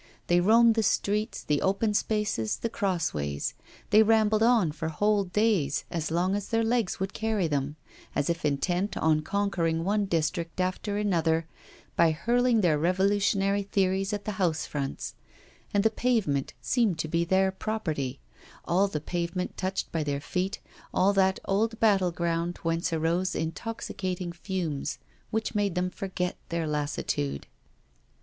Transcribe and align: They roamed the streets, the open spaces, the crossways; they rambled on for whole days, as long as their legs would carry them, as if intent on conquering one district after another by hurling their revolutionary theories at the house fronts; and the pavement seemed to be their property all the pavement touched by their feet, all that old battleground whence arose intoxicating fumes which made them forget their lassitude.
They 0.25 0.39
roamed 0.39 0.73
the 0.73 0.81
streets, 0.81 1.43
the 1.43 1.61
open 1.61 1.93
spaces, 1.93 2.57
the 2.57 2.69
crossways; 2.71 3.53
they 3.91 4.01
rambled 4.01 4.41
on 4.41 4.71
for 4.71 4.87
whole 4.87 5.25
days, 5.25 5.85
as 5.91 6.09
long 6.09 6.33
as 6.33 6.49
their 6.49 6.63
legs 6.63 6.99
would 6.99 7.13
carry 7.13 7.47
them, 7.47 7.75
as 8.15 8.27
if 8.27 8.43
intent 8.43 8.97
on 8.97 9.21
conquering 9.21 9.83
one 9.83 10.05
district 10.05 10.59
after 10.59 10.97
another 10.97 11.45
by 11.95 12.09
hurling 12.09 12.61
their 12.61 12.79
revolutionary 12.79 13.61
theories 13.61 14.11
at 14.11 14.25
the 14.25 14.31
house 14.41 14.65
fronts; 14.65 15.13
and 15.71 15.83
the 15.83 15.91
pavement 15.91 16.55
seemed 16.63 16.97
to 16.97 17.07
be 17.07 17.23
their 17.23 17.51
property 17.51 18.19
all 18.65 18.87
the 18.87 18.99
pavement 19.01 19.55
touched 19.55 19.91
by 19.91 20.03
their 20.03 20.19
feet, 20.19 20.59
all 20.91 21.13
that 21.13 21.39
old 21.45 21.79
battleground 21.79 22.57
whence 22.63 22.91
arose 22.91 23.35
intoxicating 23.35 24.31
fumes 24.31 24.97
which 25.29 25.53
made 25.53 25.75
them 25.75 25.91
forget 25.91 26.37
their 26.49 26.65
lassitude. 26.65 27.45